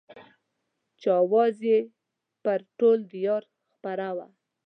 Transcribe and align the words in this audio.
چې 0.99 1.07
اوازه 1.21 1.63
يې 1.71 1.79
پر 2.43 2.59
ټول 2.77 2.97
ديار 3.13 3.43
خپره 3.73 4.07
وه. 4.15 4.27